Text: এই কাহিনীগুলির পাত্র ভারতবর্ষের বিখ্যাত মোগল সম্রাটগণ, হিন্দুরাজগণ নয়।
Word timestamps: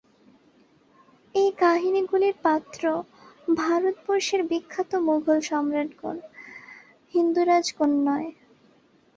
এই 1.35 1.49
কাহিনীগুলির 1.59 2.35
পাত্র 2.43 2.83
ভারতবর্ষের 3.57 4.41
বিখ্যাত 4.49 4.91
মোগল 5.07 5.37
সম্রাটগণ, 5.49 6.17
হিন্দুরাজগণ 7.13 7.91
নয়। 8.07 8.29